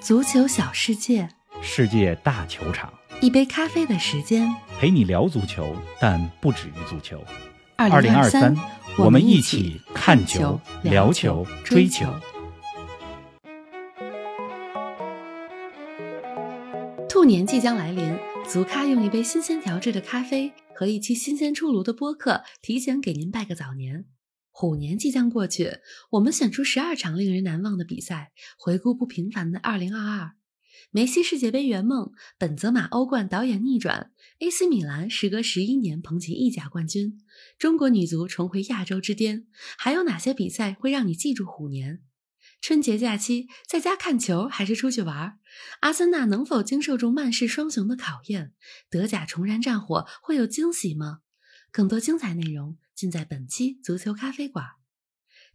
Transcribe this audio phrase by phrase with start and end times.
[0.00, 1.28] 足球小世界，
[1.60, 4.48] 世界大球场，一杯咖啡的时间。
[4.78, 7.22] 陪你聊足球，但不止于足球。
[7.76, 8.56] 二零二三，
[8.96, 12.06] 我们一起看球、聊球、追球。
[17.08, 18.16] 兔年即将来临，
[18.48, 24.04] 足咖用一杯新鲜调制的咖啡和一期新鲜出炉的播客，提前给您拜个早年。
[24.60, 25.78] 虎年即将过去，
[26.10, 30.32] 我们选出十二场令人难忘的比赛，回顾不平凡的二零二二。
[30.90, 34.10] 梅西世界杯圆梦，本泽马欧冠导演逆转
[34.40, 37.20] ，AC 米兰时隔十一年捧起意甲冠军，
[37.56, 39.46] 中国女足重回亚洲之巅。
[39.78, 42.00] 还有哪些比赛会让你记住虎年？
[42.60, 45.38] 春节假期在家看球还是出去玩？
[45.82, 48.54] 阿森纳能否经受住曼市双雄的考验？
[48.90, 51.20] 德甲重燃战火会有惊喜吗？
[51.78, 54.77] 更多精彩内容尽在本期足球咖啡馆。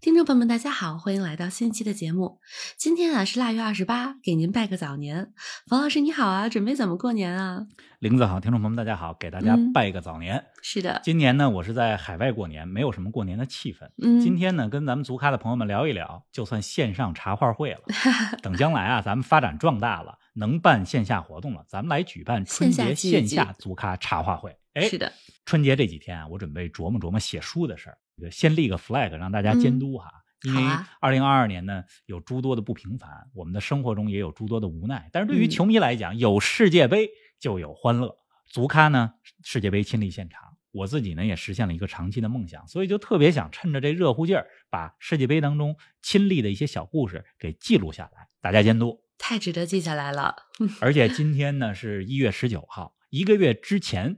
[0.03, 2.41] 听众朋友们，大家好，欢迎来到新一期的节目。
[2.75, 5.31] 今天啊是腊月二十八，给您拜个早年。
[5.65, 7.65] 冯老师你好啊，准备怎么过年啊？
[7.99, 10.43] 林子好，听众朋友们大家好，给大家嗯拜个早年。
[10.61, 13.89] 是的，今年呢，我是在海外过年，没有什么过年的气氛。
[14.01, 17.79] 嗯今天呢，跟咱们足咖的朋友们聊一聊，就算线上茶话会了。
[18.43, 24.53] 等将来啊，咱们发展壮大了，能办线下活动了，咱们来举办春节线下足咖茶话会。
[24.73, 25.13] 哎，是的，
[25.45, 30.09] 春节这几天啊，我准备琢磨琢磨写书的事儿，这个先立个 flag 让大家监督哈。
[30.45, 30.61] 因为
[30.99, 35.09] 二零二二年呢，有诸多的不平凡，我们的生活中也有诸多的无奈。
[35.13, 38.17] 但是对于嗯球迷来讲，有世界杯就有欢乐。
[38.45, 39.13] 足咖呢，
[39.43, 49.01] 世界杯亲历现场，我自己呢也实现了一个长期的梦想，所以就特别想趁着这热乎劲儿，把世界杯当中亲历的一些小故事给记录下来，大家监督。
[49.17, 50.35] 太值得记下来了。
[50.81, 54.17] 而且今天呢是一月十九号，一个月之前，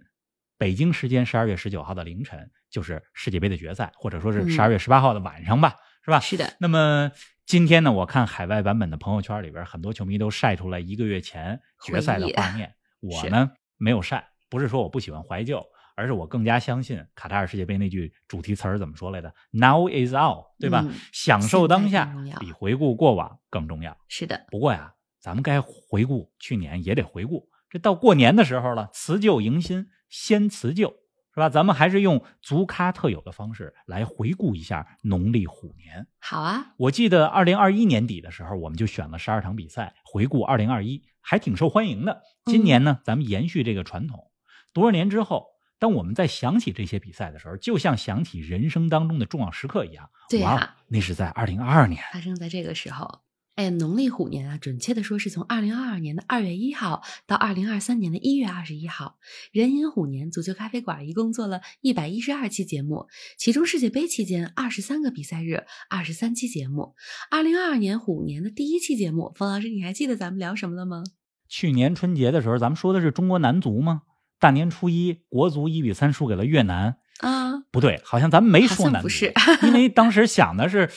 [0.58, 6.20] 北京时间十二月十九号的凌晨就是世界杯的决赛，或者说是嗯十二月十八号的晚上吧，是吧？
[6.20, 7.10] 是的，那么
[7.46, 12.76] 今天呢，我看海外版本的朋友圈里边，很多球迷都晒出来一个月前决赛的画面。
[13.00, 20.84] 我呢没有晒，不是说我不喜欢怀旧，而是我更加相信卡塔尔世界杯那句主题词儿怎么说来的？Now is all，对吧？
[20.86, 23.98] 嗯享受当下比回顾过往更重要。
[24.10, 27.48] 是的，不过呀，咱们该回顾去年也得回顾。
[27.70, 30.94] 这到过年的时候了，辞旧迎新，先辞旧，
[31.36, 31.50] 是吧？
[31.50, 36.08] 咱们还是用足咖特有的方式来回顾一下农历虎年。
[36.18, 42.22] 好啊，我记得二零二一年底的时候，我们就选了十二场比赛回顾二零二一，还挺受欢迎的。
[42.46, 44.32] 今年呢，咱们延续这个传统，
[44.74, 45.48] 多少年之后，
[45.78, 50.10] 当我们在想起这些比赛的时候，就像想起人生当中的重要时刻一样。
[50.30, 52.02] 对呀哇，那是在二零二二年。
[52.14, 53.25] 发生在这个时候。
[53.56, 59.18] 哎，农历虎年啊，准确的说是从二零二二年的二月一号到二零二三年的一月二十一号。
[59.54, 63.08] 人寅虎年足球咖啡馆一共做了一百一十二期节目，
[63.38, 66.96] 其中世界杯期间二十三个比赛日，二十三期节目。
[67.32, 71.04] 二零二二年虎年的第一期节目，冯老师，你还记得咱们聊什么了吗？
[71.48, 74.02] 去年春节的时候，咱们说的是中国男足吗？
[74.38, 76.98] 大年初一，国足一比三输给了越南。
[77.22, 80.92] 啊，不对，好像咱们没说男足，不是因为当时想的是，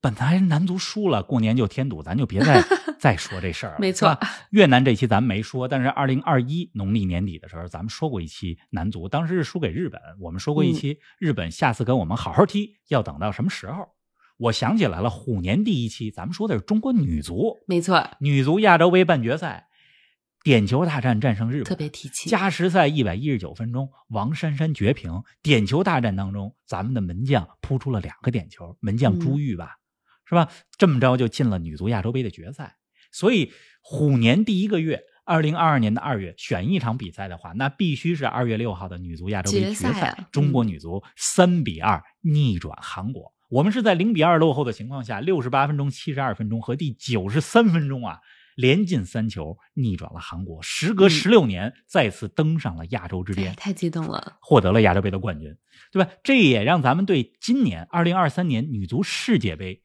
[0.00, 2.62] 本来男足输了，过年就添堵，咱就别再
[3.00, 3.78] 再说这事儿了。
[3.80, 4.16] 没错
[4.50, 13.88] 越南这期咱们没说，但是二零二一农历年底的时候，咱们说过一期男足，当时是输给日本，我们说过一期、日本下次跟我们好好踢，要等到什么时候？
[14.38, 19.66] 我想起来了，虎年第一期咱们说的是中国女足，没错，女足亚洲杯半决赛，
[20.44, 22.28] 点球大战战胜日本，特别提气。
[22.28, 25.22] 加时赛一百一十九分钟，王珊珊绝平。
[25.42, 29.76] 点球大战当中，咱们的门将扑出了两个点球，门将朱玉吧，
[30.28, 30.48] 是吧？
[30.76, 32.76] 这么着就进了女足亚洲杯的决赛。
[33.12, 40.08] 所以虎年第一个月，二零二二年的二月选一场比赛的话，那必须是二月六号的女足亚洲杯决决赛。
[40.08, 43.32] 啊中国女足三比二逆转韩国。
[43.48, 48.18] 我们是在零比二落后的情况下，六十八分钟、七十二分钟和第九十三分钟啊，
[48.56, 50.60] 连进三球，逆转了韩国。
[50.62, 54.36] 时隔嗯十六年，再次登上了亚洲之哎，巅，太激动了。
[54.40, 55.56] 获得了亚洲杯的冠军，
[55.92, 56.10] 对吧？
[56.24, 59.80] 这也让咱们对今年二零二三年女足世界杯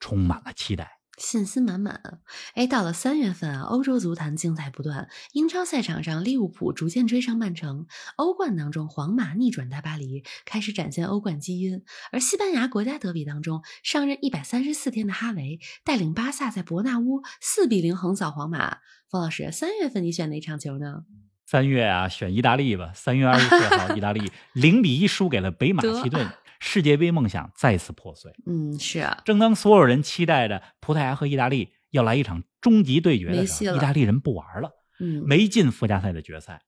[0.00, 0.92] 充满了期待。
[1.18, 2.18] 信心满满啊！
[2.52, 5.08] 哎，到了三月份啊，欧洲足坛精彩不断。
[5.32, 11.82] 英超赛场上，利物浦逐渐追上曼城；欧冠当中，皇马逆转大巴黎，开始展现欧冠基因。
[12.12, 18.76] 而西班牙国家德比当中，上任一百三十四天的哈维带领巴萨在伯纳乌四比零横扫皇马。
[19.08, 21.04] 冯老师，三月份你选哪场球呢？
[21.46, 22.90] 三月啊，选意大利吧。
[22.92, 26.28] 三月二十四号， 意大利零比一输给了北马其顿，
[26.58, 28.32] 世界杯梦想再次破碎。
[28.46, 36.62] 嗯，是啊，正当所有人期待着葡萄牙和意大利要来一场终极对决的时候，意大利人不玩了，嗯，没进附加赛的决赛。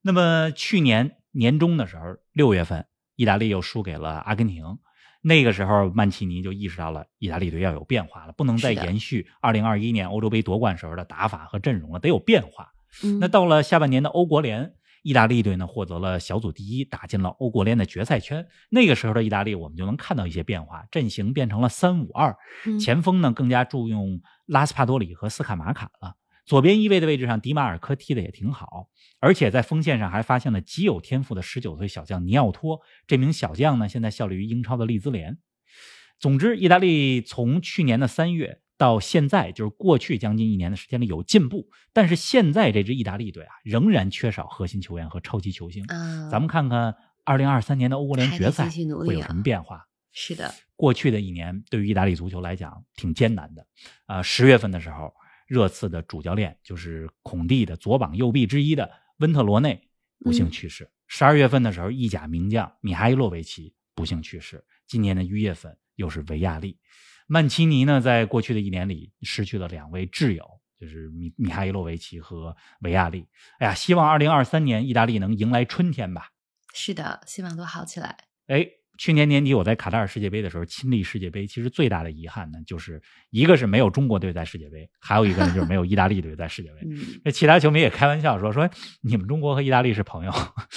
[0.00, 2.86] 那么去年年中的时候，六月份，
[3.16, 4.78] 意大利又输给了阿根廷。
[5.22, 12.72] 那个时候曼奇尼就意识到了意大利队要有变化了，不能再延续2021年欧洲杯夺冠时候的打法和阵容了，得有变化。
[13.20, 18.46] 那到了下半年的欧国联，意大利队呢获得了小组第一，打进了欧国联的决赛圈。
[18.68, 22.36] 那个时候的意大利，我们就能看到一些变化，阵型变成了三五二，
[22.78, 26.16] 前锋呢更加注用拉斯帕多里和斯卡马卡了。
[26.46, 28.88] 左边翼位的位置上，迪马尔科踢的也挺好，
[29.20, 32.80] 而且在锋线上还发现了极有天赋的十九岁小将尼奥托。
[33.06, 35.38] 这名小将呢，现在效力于英超的利兹联。
[36.18, 45.86] 总之，意大利从去年的三月到现在，就是过去将近一年的时间里有进步，但是现在这支意大利队啊，仍然缺少核心球员和超级球星。
[46.30, 46.96] 咱们看看
[47.26, 48.70] 二零二三年的欧国联决赛
[49.04, 49.86] 会有什么变化？
[50.12, 53.66] 是的，过去的一年对于意大利足球来讲挺艰难的。
[54.06, 55.12] 啊，十月份的时候。
[55.50, 58.88] 热刺的主教练就是孔蒂的左膀右臂之一的
[59.18, 59.82] 温特罗内
[60.20, 60.88] 不幸去世。
[61.08, 64.64] 十二月份的时候，意甲名将米哈伊洛维奇不幸去世。
[64.86, 66.78] 今年的一月份又是维亚利。
[67.30, 70.44] 曼奇尼呢，在过去的一年里失去了两位挚友，
[70.80, 73.28] 就是米米哈伊洛维奇和维亚利。
[73.60, 76.30] 哎呀，希望二零二三年意大利能迎来春天吧。
[76.74, 78.16] 是的，希望都好起来。
[78.48, 78.66] 哎。
[78.98, 83.00] 去年年底我在卡塔尔世界杯的时候亲历世界杯，其实最大的遗憾呢，就是
[83.30, 86.86] 一个是没有中国队在世界杯，还有一个呢就是没有意大利队在世界杯。
[87.24, 88.68] 那其他球迷也开玩笑说说
[89.00, 90.32] 你们中国和意大利是朋友，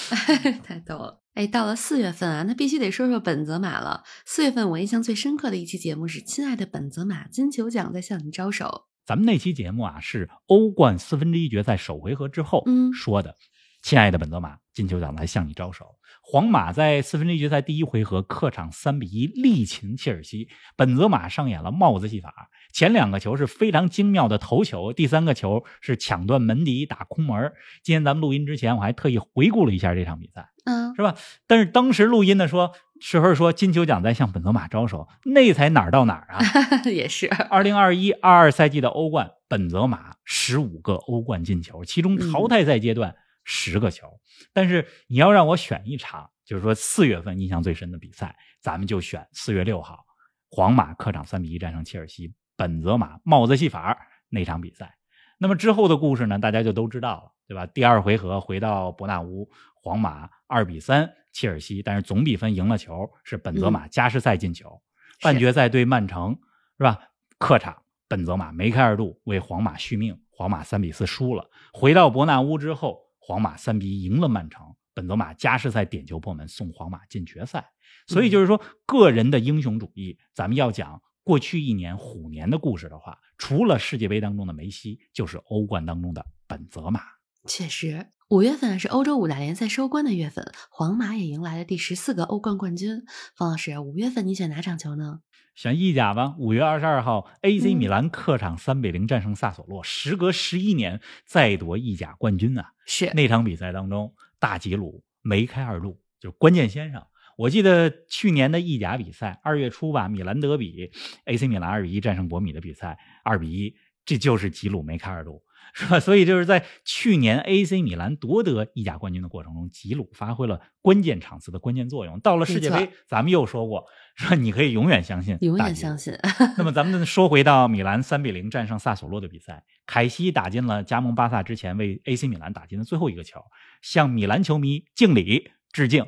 [0.64, 1.23] 太逗了。
[1.34, 4.04] 哎，到了四月份啊，那必须得说说本泽马了。
[4.24, 8.66] 四月份我印象最深刻的一期节目是《亲爱的本泽马，金球奖在向你招手》。
[9.04, 12.64] 咱们那期节目啊是欧冠四分之一决赛首回合之后
[12.94, 13.36] 说的。
[13.82, 15.86] 亲爱的本泽马，金球奖在向你招手。
[16.22, 20.48] 皇马在四分之一决赛第一回合客场三比一力擒切尔西，
[20.78, 22.50] 本泽马上演了帽子戏法。
[22.72, 27.52] 前两个球是非常精妙的头球，第三个球是抢断门迪打空门。
[27.84, 31.16] 今天咱们录音之前，我还特意回顾了一下这场比赛，嗯，是吧？
[31.48, 36.40] 但是当时录音的说时候说金球奖在向本泽马招手，那才哪儿到哪儿啊？
[36.90, 43.16] 也是，二零二一二二赛季的欧冠，本泽马十五个欧冠进球，其中淘汰赛阶段。
[43.46, 44.22] 十个球，
[44.54, 50.06] 但是你要让我选一场，就是说四月份印象最深的比赛，咱们就选四月六号，
[50.50, 53.98] 皇马客场三比一战胜切尔西，本泽马帽子戏法
[54.30, 54.96] 那场比赛。
[55.40, 57.66] 那么之后的故事呢，大家就都知道了，对吧？
[57.66, 59.50] 第二回合回到伯纳乌，
[59.84, 64.82] 皇马二比三切尔西，但是总比分赢了球，是本泽马加时赛进球。
[65.22, 66.40] 半决赛对曼城，
[66.78, 67.10] 是吧？
[67.38, 71.50] 客场本泽马梅开二度为皇马续命，皇马三比四输了。
[71.74, 73.04] 回到伯纳乌之后。
[73.26, 77.72] 皇马三比一赢了曼城，本泽马加时赛点球破门，送皇马进决赛。
[78.06, 87.00] 所以就是说，个人的英雄主义，咱们要讲过去一年虎年的故事的话，除了世界杯当中的梅西，就是欧冠当中的本泽马。
[87.48, 93.04] 确实，五月份是欧洲五大联赛收官的月份，皇马也迎来了第十四个欧冠冠军。
[93.36, 95.20] 方老师，五月份你选哪场球呢？
[95.56, 96.34] 选意甲吧。
[96.40, 102.72] 五月二十二号，AC 米兰客场三比零战胜萨索洛，时隔十一年再夺意甲冠军啊！
[102.86, 107.04] 是那场比赛当中，大吉鲁梅开二度，就是关键先生。
[107.36, 110.92] 我记得去年的意甲比赛，二月初吧，米兰德比
[111.26, 113.76] ，AC 米兰二比一战胜博米的比赛，二比一，
[114.06, 115.44] 这就是吉鲁梅开二度。
[115.76, 116.00] 是吧？
[116.00, 122.20] 所以就是在去年 AC 米兰夺得意甲冠军的过程中，吉鲁发挥了关键场次的关键作用。
[122.20, 123.86] 到了世界杯，咱们又说过，
[124.16, 126.14] 说你可以永远相信，永远相信。
[126.60, 133.42] 那么咱们说回到米兰三比零战胜萨索洛的比赛，凯西打进了加盟巴萨之前为 AC 米兰打进的最后一个球，
[133.82, 136.06] 向米兰球迷敬礼致敬。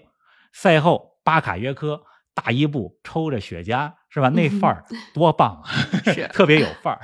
[0.54, 2.04] 赛后，巴卡约科
[2.36, 4.30] 大伊布抽着雪茄，是吧？
[4.30, 5.72] 那范儿多棒啊，
[6.14, 7.02] 是 特别有范儿。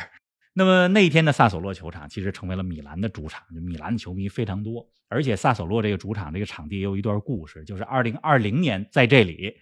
[0.53, 9.55] 那么那一天的萨索洛球场其实成为了米兰的主场，就米兰的球迷非常多，而且萨索洛这个主场这个场地也有一段故事，就是二零二零年在这里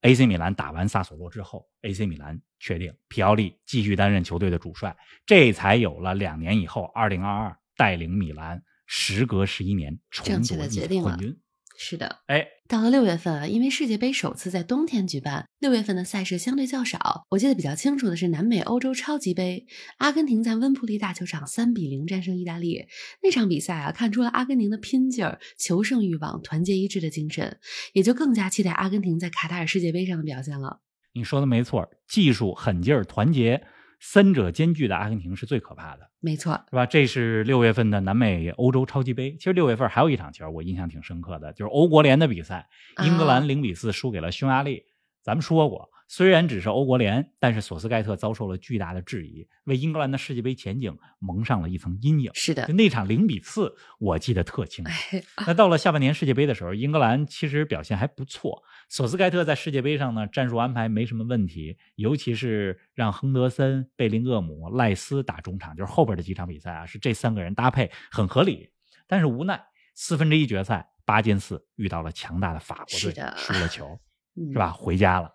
[0.00, 4.96] ，AC 米兰打完萨索洛之后，AC 米兰确定皮奥利继续担任球队的主帅，
[5.26, 11.38] 这才有了两年以后二零二二带领米兰时隔十一年重夺决定冠军。
[11.76, 17.24] 是的，哎，到了六月份啊，因为世界杯首次在冬天举办，六月份的赛事相对较少。
[17.30, 19.66] 我记得比较清楚的是南美欧洲超级杯，
[19.98, 22.86] 阿根廷在温布利大球场三比零战胜意大利。
[23.22, 27.58] 那场比赛啊，看出了阿根廷的拼劲儿、求胜欲望、团结一致的精神，
[27.92, 30.80] 也就更加期待阿根廷在卡塔尔世界杯上的表现了。
[31.14, 33.62] 你说的没错，技术、狠劲儿、团结。
[34.04, 36.84] 三者兼具的阿根廷是最可怕的，没错，是吧？
[36.84, 39.36] 这是六月份的南美欧洲超级杯。
[39.36, 42.68] 其实六月份还有一场球，我印象挺深刻的，就是欧国联的比赛，
[43.04, 44.82] 英格兰零比四输给了匈牙利。
[45.22, 52.30] 咱们说过，虽然只是欧国联，但是索斯盖特遭受了巨大的质疑，为英格兰的世界杯前景蒙上了一层阴影。
[52.34, 54.90] 是的就，那场零比四，我记得特清楚。
[54.90, 58.62] 哎，那到了下半年世界杯的时候，英格兰其实表现还不错。
[58.90, 68.68] 索斯盖特在世界杯上呢，战术安排没什么问题，尤其是让亨德森、贝林厄姆、赖斯打中场，就是后边的几场比赛啊，是这三个人搭配很合理。
[69.06, 69.64] 但是无奈
[69.94, 73.98] 四分之一决赛八进四遇到了强大的法国队，输了球，
[74.36, 74.70] 嗯是吧？？
[74.70, 75.30] 回家了。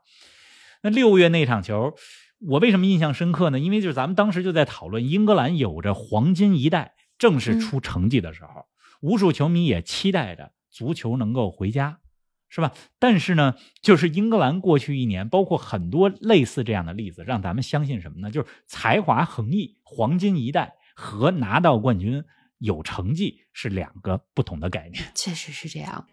[0.87, 1.93] 那六月那场球，
[2.39, 3.59] 我为什么印象深刻呢？
[3.59, 8.65] 因为就是咱们当时就在讨论，英格兰有着黄金一代，正式出成绩的时候，
[9.01, 11.99] 无数球迷也期待着足球能够回家，
[12.47, 12.71] 是吧？
[12.99, 18.31] 但是呢，就是英格兰过去一年，包括很多类似这样的例子，让咱们相信什么呢？
[18.31, 22.23] 就是才华横溢、黄金一代和拿到冠军、
[22.59, 25.03] 有成绩是两个不同的概念。
[25.13, 26.05] 确实是这样。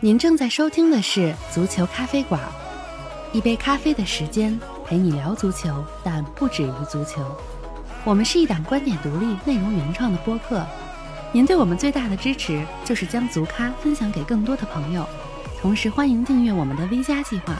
[0.00, 2.40] 您正在收听的是《足球咖啡馆》，
[3.34, 7.20] 一杯咖啡的时间陪你聊足球，但不止于足球。
[8.04, 10.64] 我们是一档观点独立、内容原创的播客。
[11.32, 15.04] 您对我们最大的支持就是将足咖分享给更多的朋友，
[15.60, 17.56] 同时欢迎订阅我们的 V 加计划。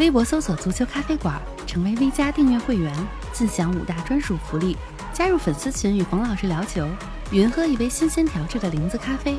[0.00, 2.92] 微博搜索“足球咖啡馆”，成为 V 加订阅会员，
[3.32, 4.76] 自享五大专属福利：
[5.12, 6.84] 加入粉丝群与冯老师聊球，
[7.30, 9.38] 云喝一杯新鲜调制的零子咖啡。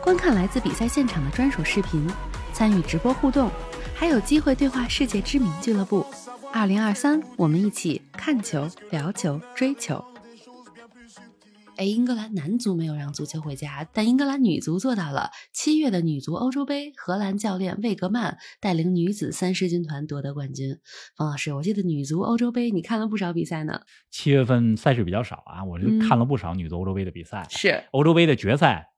[0.00, 2.08] 观看来自比赛现场的专属视频，
[2.52, 3.50] 参与直播互动，
[4.00, 6.06] 还有机会对话世界知名俱乐部。
[6.54, 10.02] 二零二三，我们一起看球、聊球、追球。
[11.76, 15.28] 哎，英格兰男足没有让足球回家，但英格兰女足做到了。
[15.52, 20.78] 七月的女足欧洲杯，荷兰教练魏格曼带领女子三狮军团夺得冠军。
[21.14, 23.82] 冯老师，我记得女足欧洲杯你看了不少比赛呢。
[24.10, 27.46] 七月份赛事比较少啊，我就嗯看了不少女足欧洲杯的比赛。
[27.50, 28.92] 是，欧洲杯的决赛，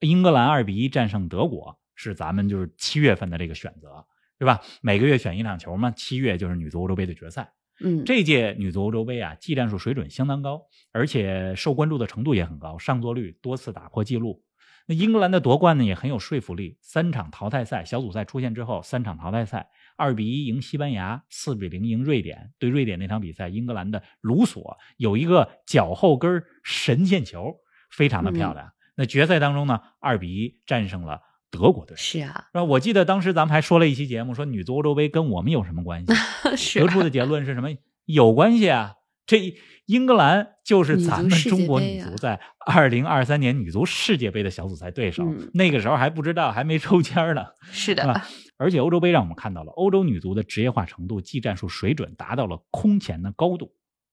[0.00, 4.04] 英格兰二比一战胜德国，是咱们就是七月份的这个选择，
[4.40, 4.62] 对吧？
[4.80, 7.52] 每个月选一场球嘛，七月就是女足欧洲杯的决赛。
[7.84, 14.42] 嗯，这届女足欧洲杯啊，技战术水准相当高，而且受关注的程度也很高，上座率多次打破纪录。
[14.86, 19.68] 那英格兰的夺冠呢也很有说服力，三场淘汰赛，小组赛出现之后，三场淘汰赛，
[19.98, 22.50] 二比一赢西班牙，四比零赢瑞典。
[22.58, 27.56] 对瑞典那场比赛，英格兰的卢索有一个脚后跟神仙球，
[27.90, 28.72] 非常的漂亮。
[28.96, 31.20] 那决赛当中呢，二比一战胜了
[31.50, 31.96] 德国队。
[31.96, 32.46] 是啊？
[32.68, 36.14] 我记得当时咱们还说了一期节目，说女足欧洲杯跟我们有什么关系？
[36.56, 37.68] 是得出的结论是什么？
[38.06, 38.94] 有关系啊！
[39.26, 39.54] 这
[39.86, 45.24] 英格兰就是咱们中国女足在二零二三年女足世界杯的小组赛对手。
[45.24, 47.44] 嗯那个时候还不知道，还没抽签呢。
[47.70, 48.26] 是的，啊
[48.56, 53.72] 而且欧洲杯让我们看到了欧洲女足的职业化程度、技战术水准达到了空前的高度。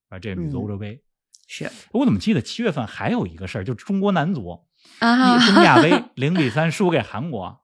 [0.09, 1.01] 啊，这是女足欧洲杯。
[1.47, 4.59] 是我怎么记得七月份还有一个事儿，就是中国男足
[4.99, 7.61] 啊，中亚杯零比三输给韩国，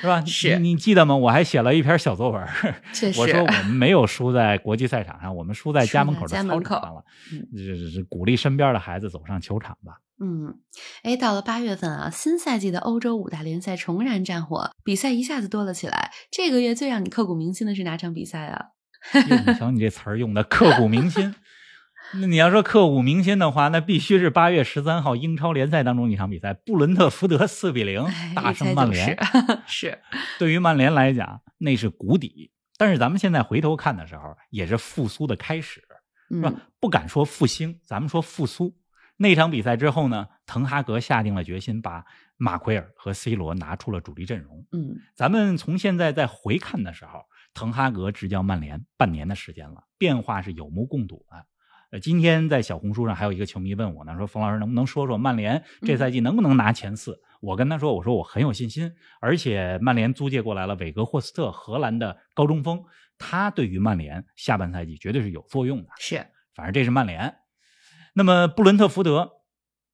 [0.00, 0.24] 是吧？
[0.26, 1.16] 是你你记得吗？
[1.16, 2.46] 我还写了一篇小作文，
[2.92, 7.04] 确实，我说我们没有输在国际赛场上，我们输在家门口的操场上了。
[7.32, 9.98] 嗯这这这鼓励身边的孩子走上球场吧。
[10.20, 10.54] 嗯，
[11.02, 16.12] 哎，到了八月份啊，新赛季的欧洲五大联赛重燃战火，比赛一下子多了起来。
[16.30, 18.66] 这个月最让你刻骨铭心的是哪场比赛啊？
[19.28, 21.34] 哟你瞧你这词儿用的刻骨铭心。
[22.20, 29.16] 那你要说刻骨铭心的话，那必须是八月十三号英超联赛当中一场比赛，布伦特福德四比零哎大胜曼联。
[29.66, 29.98] 是 是，
[30.38, 32.50] 对于曼联来讲，那是谷底。
[32.76, 35.80] 但是咱们现在回头看的时候，也是复苏的开始，
[36.28, 36.50] 是吧？
[36.50, 38.76] 嗯，不敢说复兴，咱们说复苏。
[39.16, 42.04] 那场比赛之后呢，滕哈格下定了决心，把
[42.36, 44.66] 马奎尔和 C 罗拿出了主力阵容。
[44.72, 47.20] 嗯，咱们从现在再回看的时候，
[47.54, 51.46] 滕哈格执教曼联半年的时间了，变化是有目共睹的。
[51.94, 57.20] 呃，今天在小红书上还有一个球迷问我呢，说冯老师能不能说说曼联这赛季能不能拿前四？
[57.40, 62.82] 我跟他说，我说我很有信心，而且曼联租借过来了韦格霍斯特，荷兰的高中锋，
[63.16, 65.90] 他对于曼联下半赛季绝对是有作用的。
[66.00, 67.32] 是，反正这是曼联。
[68.12, 69.30] 那么布伦特福德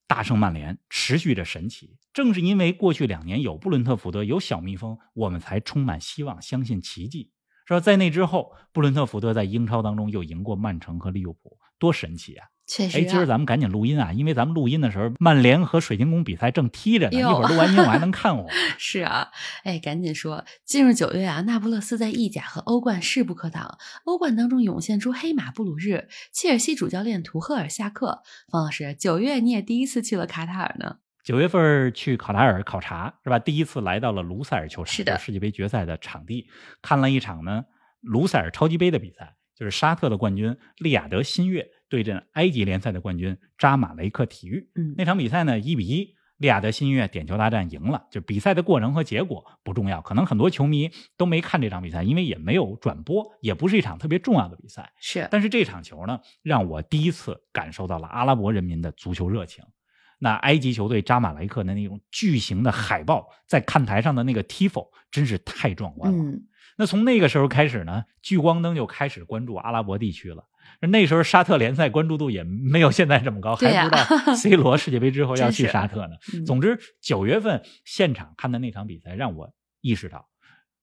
[0.07, 1.99] 大胜曼联，持续着神奇。
[2.15, 7.31] 正是因为过去两年有布伦特福德有小蜜蜂，我们才充满希望，相信奇迹。
[7.67, 7.79] 是吧？
[7.79, 12.47] 在那之后，布伦特福德在英超当中又赢过曼城和利物浦，多神奇啊！
[12.67, 13.07] 确实、哎，啊。
[13.09, 18.49] 今儿咱们赶紧录音啊，因为咱们录音的时候，曼联和水晶宫比赛正踢着呢，一会儿录完音我还能看我。
[18.79, 19.29] 是啊，
[19.65, 23.79] 哎，赶紧说，进入九月啊，那不勒斯在意甲和欧冠势不可挡。
[24.05, 28.23] 欧冠当中涌现出黑马布鲁日，切尔西主教练图赫尔下课。
[28.53, 30.99] 方老师，九月你也第一次去了卡塔尔呢？
[31.23, 33.39] 九月份去卡塔尔考察是吧？
[33.39, 36.47] 第一次来到了卢塞尔球场，是的世界杯决赛的场地，
[36.81, 37.65] 看了一场呢
[38.01, 44.71] 卢塞尔超级杯的比赛，就是沙特的冠军利雅得新月对阵埃及联赛的冠军扎马雷克体育。
[44.75, 54.91] 嗯，那场比赛呢一比一，利雅得新月点球大战赢了，就比赛的过程和结果不重要，可能很多球迷都没看这场比赛，因为也没有转播，也不是一场特别重要的比赛。
[54.99, 59.63] 是，但是这场球呢，让我第一次感受到了阿拉伯人民的足球热情。
[60.23, 66.23] 那埃及球队扎马雷克的那种巨型的海报在看台上的那个 tifo 真是太壮观了。
[66.23, 66.43] 嗯，
[66.81, 70.47] 那从那个时候开始呢，聚光灯就开始关注阿拉伯地区了。
[70.81, 74.03] 那时候沙特联赛关注度也没有现在这么高，还不知道
[74.35, 76.17] C 罗世界杯之后要去沙特呢。
[76.33, 80.27] 嗯总之，九月份现场看的那场比赛，让我意识到，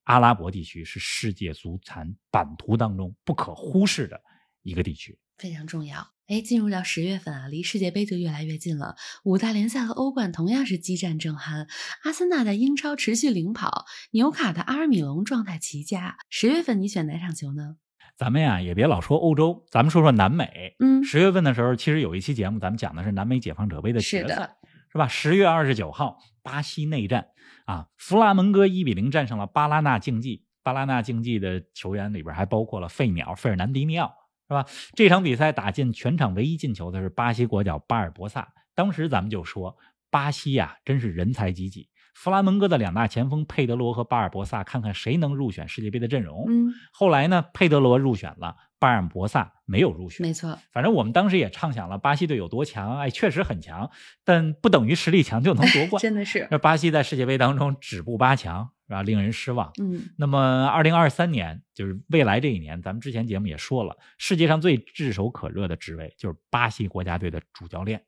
[0.04, 4.20] 阿拉伯地区是世界足坛版图当中不可忽视的
[4.62, 5.18] 一个地区。
[5.36, 6.06] 非常重要。
[6.28, 8.96] 哎，进入到十月份啊，离世界杯就越来越近了。
[9.24, 11.66] 五大联赛和欧冠同样是激战正酣，
[12.04, 16.18] 阿森纳在英超持续领跑，纽卡的阿尔米隆状态奇佳。
[16.28, 17.76] 十月份你选哪场球呢？
[18.18, 20.76] 咱们呀，也别老说欧洲，咱们说说南美。
[20.80, 24.50] 嗯，十月份的时候，其实有一期节目，咱们讲的是南美解放者杯的决赛，
[24.92, 25.08] 是吧？
[25.08, 27.28] 十月二十九号，巴西内战
[27.64, 30.44] 啊，弗拉门戈一比零战胜了巴拉纳竞技。
[30.62, 34.12] 巴拉纳竞技的球员里边还包括了费鸟费尔南迪尼奥，
[34.48, 34.66] 是吧？
[34.94, 38.48] 这场比赛打进全场唯一进球的是巴西国脚巴尔博萨。
[38.74, 39.76] 当时咱们就说，
[40.10, 41.88] 巴西呀、真是人才济济。
[42.14, 46.46] 弗拉门戈的两大前锋佩德罗和巴尔博萨，看看谁能入选世界杯的阵容。
[46.48, 50.26] 嗯，后来呢，佩德罗入选了，巴尔博萨没有入选。
[50.26, 53.88] 没错，反正我们当时也畅想了巴西队有多强，哎，确实很强，
[54.24, 56.00] 但不等于实力强就能夺冠。
[56.02, 59.02] 真的是，那巴西在世界杯当中止步八强，是吧？
[59.02, 59.70] 令人失望。
[59.78, 68.02] 嗯，那么，二零二三年就是未来这一年，咱们之前节目也说了，世界上最炙手可热的职位就是巴西国家队的主教练。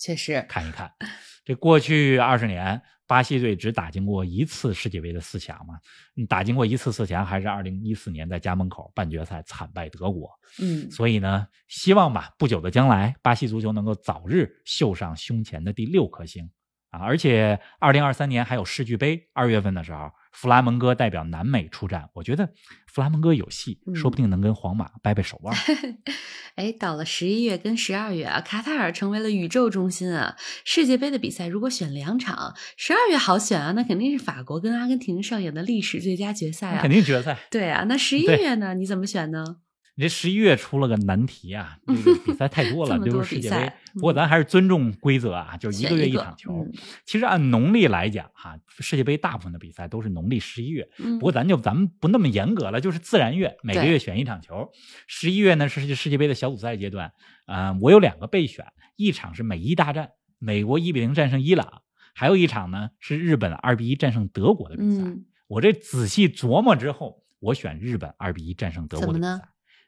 [0.00, 0.90] 确实，看一看，
[1.44, 5.74] 这过去二十年，巴西队只打进过一次世界杯的四强嘛？
[6.14, 10.30] 你打进过一次四强，还是二零一四年在家门口半决赛惨败德国。
[10.60, 16.50] 嗯，所以呢，希望吧，不久的将来，巴西足球能够早日绣上胸前的第六颗星
[16.96, 17.04] 啊！
[17.04, 22.50] 而且，二零二三年还有世俱杯，二月份的时候，弗拉门戈代表南美出战，我觉得
[22.86, 25.56] 弗拉门戈有戏，嗯说不定能跟皇马掰掰手腕。
[26.56, 30.36] 哎，到了十一月跟十二月啊，卡塔尔成为了宇宙中心啊。
[30.64, 36.90] 世界杯的比赛如果选两场，十二月好选啊，那肯定是法国跟阿根廷上演的历史最佳决赛啊肯。
[36.90, 37.36] 定决赛。
[37.50, 38.74] 对啊，那十一月呢？
[38.74, 39.58] 你怎么选呢？
[39.98, 43.72] 你这十一月出了个难题啊，这个比赛太多了， 就是世界杯。
[43.94, 46.52] 不过咱还是尊重规则啊，就一个月一场球。
[46.52, 46.72] 嗯
[47.06, 50.86] 其实按农历来讲哈、世界杯大部分的比赛都是农历十一月。
[50.98, 54.70] 嗯不过咱就咱们不那么严格了，就是自然月，每个月选一场球。
[55.06, 57.12] 十一月呢是世界杯的小组赛阶段，
[57.46, 58.66] 啊、我有两个备选，
[58.96, 61.80] 一场是美伊大战，美国一比零战胜伊朗，
[62.14, 65.02] 还有一场呢是日本二比一战胜德国的比赛。
[65.04, 69.40] 嗯，我这仔细琢磨之后，我选日本二比一战胜德国的比赛。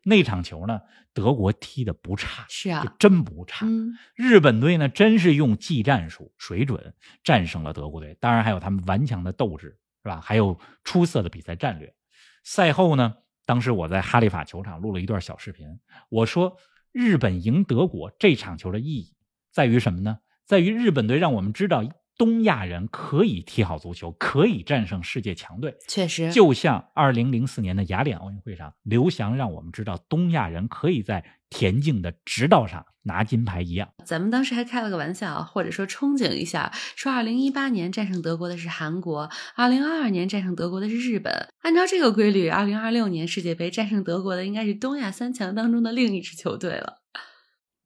[0.09, 0.81] 那场球呢，
[1.13, 3.67] 德国踢的不差，是啊真不差。
[3.67, 10.21] 嗯，日本队呢，真是用技战术水准战胜了德国队，当然还有他们顽强的斗志，是吧？
[10.21, 11.95] 还有出色的比赛战略。
[12.43, 15.67] 赛后呢，当时我在哈利法球场录了一段小视频，
[16.09, 16.57] 我说
[16.93, 19.15] 日本赢德国这场球的意义
[19.53, 20.21] 在于什么呢？
[20.47, 21.85] 在于日本队让我们知道
[22.19, 25.77] 东亚人可以踢好足球，可以战胜世界强队。
[25.87, 33.89] 确实，就像二零零四年的雅典奥运会上，刘翔让我们知道东亚人可以在田径的直道上拿金牌一样。
[34.05, 41.49] 咱们当时还开了个玩笑，或者说憧憬一下，说二零一八年战胜德国的是韩国，二零二二年战胜德国的是日本。
[41.63, 46.99] 按照这个规律，二零二六年世界杯战胜德国的应该是东亚三强当中的另一支球队了。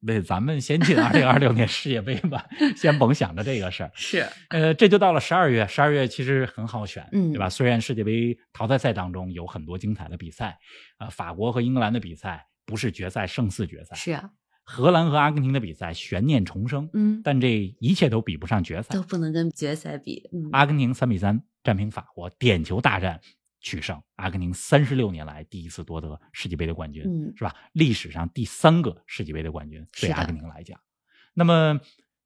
[0.05, 3.91] 那咱们先进二零二六年世界杯吧， 先甭想着这个事儿。
[3.93, 7.49] 是，呃，这就到了十二月，十二月其实很好选，嗯对吧？
[7.49, 10.57] 虽然世界杯淘汰赛当中有很多精彩的比赛，
[10.97, 14.29] 啊、法国和英格兰的比赛不是决赛胜似决赛，是啊，
[14.63, 19.01] 荷兰和阿根廷的比赛悬念重生，嗯，但这一切都比不上决赛都。
[19.03, 20.29] 不能跟决赛比。
[20.33, 23.19] 嗯，阿根廷三比三战平法国，点球大战
[23.63, 23.99] 取胜。
[24.17, 27.55] 阿根廷三十六年来第一次夺得世界杯的冠军，嗯是吧？
[27.71, 30.79] 历史上第三个世界杯的冠军，对阿根廷来讲。
[31.33, 31.79] 那么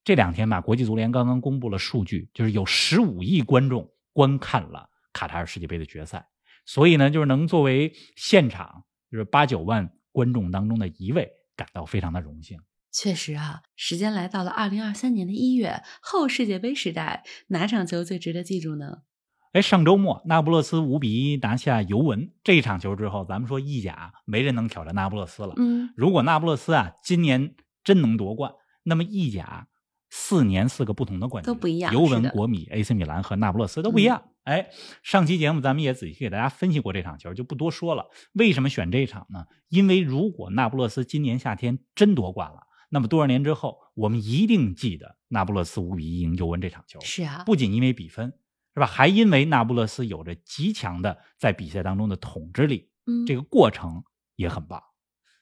[0.03, 6.27] 这两天吧，国际足联刚刚公布了数据，就是有十五亿观众观看了卡塔尔世界杯的决赛，
[6.65, 12.59] 所以呢，就是能作为现场就是八九万观众当中的一位，感到非常的荣幸。
[12.91, 19.03] 确实啊，时间来到了二零二三年的一月，后世界杯时代，哪场球最值得记住呢？
[19.53, 25.53] 哎，上周末那不勒斯五比一拿下尤文这一场球之后，咱们说意甲没人能挑战那不勒斯了。
[25.57, 28.51] 嗯，如果那不勒斯啊今年真能夺冠，
[28.83, 29.67] 那么意甲
[30.09, 34.23] 四年四个不同的冠军都不一样尤文、国米、AC 米兰和那不勒斯都不一样。
[34.43, 34.69] 哎，
[35.03, 38.05] 上期节目咱们也仔细给大家分析过这场球，就不多说了。
[38.33, 39.45] 为什么选这场呢？
[39.67, 46.97] 因为如果那不勒斯今年夏天真夺冠了，那么多少年之后，我们一定记得那不勒斯五比一赢尤文这场球。
[47.01, 48.31] 是啊，不仅因为比分，
[48.77, 48.85] 是吧？
[48.85, 54.03] 还因为那不勒斯有着极强的在比赛当中的统治力，嗯，这个过程
[54.35, 54.83] 也很棒。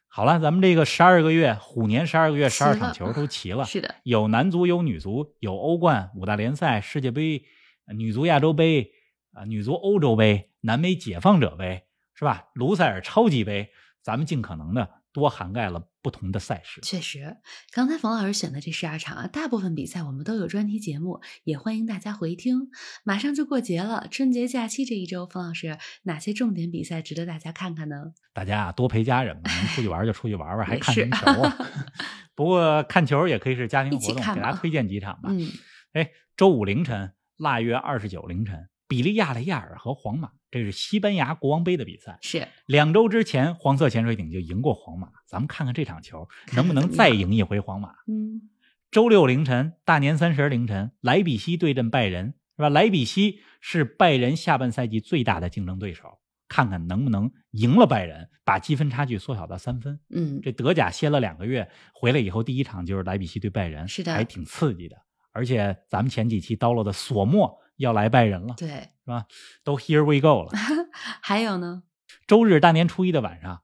[0.07, 7.43] 好了，咱们这个十二个月，虎年十二个月，十二场球都齐了，是的，有男足，有女足，有欧冠、五大联赛、世界杯、
[7.87, 8.93] 呃女足亚洲杯
[9.33, 12.45] 啊、女足欧洲杯、南美解放者杯，是吧？
[12.53, 13.69] 卢塞尔超级杯，
[14.01, 16.81] 咱们尽可能的多涵盖了不同的赛事。
[16.81, 17.37] 确实，
[17.71, 22.69] 刚才冯老师选的这十二场啊，大部分比赛我们都有专题节目，也欢迎大家回听。
[23.05, 28.11] 马上就过节了，春节假期这一周，冯老师哪些重点比赛值得大家看看呢？
[28.33, 31.57] 大家啊，多陪家人嘛，能出去玩就出去玩玩，还看什么球啊？
[32.35, 35.29] 不过看球也可以是家庭活动，给大家推荐几场吧。
[35.31, 35.49] 嗯，
[35.93, 42.17] 哎，周五凌晨，腊月二十九凌晨，比利亚雷亚尔和皇马，这是西班牙国王杯的比赛。
[42.21, 47.89] 是两周之前，黄色潜水艇就赢过皇马，咱们看看这场球能不能再赢一回皇马。
[48.07, 48.49] 嗯，
[48.91, 52.69] 周六凌晨，大年三十凌晨，莱比锡对阵拜仁，是吧？
[52.69, 59.99] 莱比锡是拜仁下半赛季最大的竞争对手，看看能不能赢了拜仁，把积分差距缩小到三分。
[60.11, 64.95] 嗯，这德甲歇了两个月，回来以后第一场就是莱比锡对拜仁，是的还挺刺激的。
[65.31, 69.25] 而且咱们前几期叨唠的索莫要来拜仁了，对，是吧？
[69.63, 70.51] 都 Here we go 了。
[71.21, 71.83] 还有呢，
[72.27, 73.61] 周日大年初一的晚上，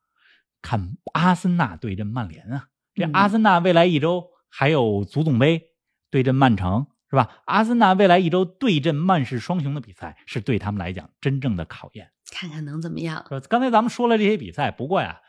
[0.62, 2.68] 看阿森纳对阵曼联啊。
[2.94, 5.70] 这嗯阿森纳未来一周还有足总杯
[6.10, 7.42] 对阵曼城，是吧？
[7.46, 12.12] 阿森纳未来一周对阵曼市双雄的比赛，是对他们来讲真正的考验。
[12.32, 13.26] 看看能怎么样？
[13.30, 15.22] 说刚才咱们说了这些比赛，不过呀，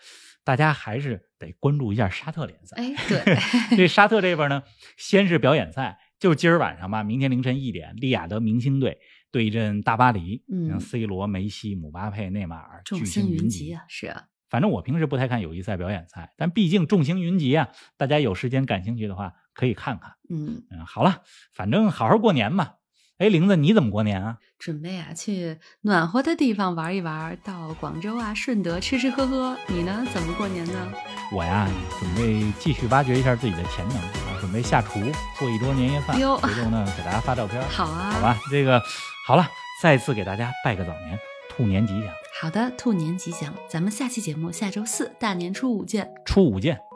[0.44, 2.76] 大家还是得关注一下沙特联赛。
[2.76, 3.36] 哎，对，
[3.76, 4.64] 这沙特这边呢，
[4.96, 9.00] 先是表演赛，就今儿晚上吧，明天凌晨一点，利雅得明星队
[9.32, 20.12] 对阵大巴黎，嗯像 C 罗、梅西、姆巴佩、内马尔，众巨星星云集集啊，是啊，反正我平时不太看友谊赛、表演赛，但毕竟众星云集啊，大家有时间感兴趣的话可以看看。
[20.30, 22.74] 嗯，嗯，好了，反正好好过年嘛。
[23.18, 24.38] 哎，玲子，你怎么过年啊？
[24.60, 29.58] 准备啊去暖和的地方玩一玩，到广州啊、顺德吃吃喝喝。
[29.66, 30.06] 你呢？
[30.14, 30.92] 怎么过年呢？
[31.32, 34.98] 我呀，准备继续挖掘一下自己的潜能啊，准备下厨
[35.38, 37.62] 做一桌年夜饭，哟回头呢给大家发照片。
[37.68, 38.82] 好啊，好吧，这个
[39.24, 39.48] 好了，
[39.80, 41.16] 再次给大家拜个早年，
[41.48, 46.12] 兔年吉祥，好的，兔年吉祥，咱们下期节目下周四大年初五见。
[46.24, 46.91] 初五见。